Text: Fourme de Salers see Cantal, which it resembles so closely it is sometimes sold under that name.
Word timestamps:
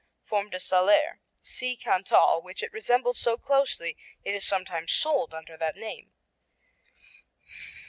Fourme 0.25 0.49
de 0.49 0.59
Salers 0.59 1.19
see 1.43 1.75
Cantal, 1.75 2.41
which 2.41 2.63
it 2.63 2.73
resembles 2.73 3.19
so 3.19 3.37
closely 3.37 3.95
it 4.23 4.33
is 4.33 4.43
sometimes 4.43 4.91
sold 4.93 5.31
under 5.31 5.55
that 5.57 5.75
name. 5.77 6.11